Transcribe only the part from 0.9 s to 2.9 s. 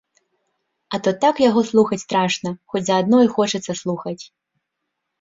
А то так яго слухаць страшна, хоць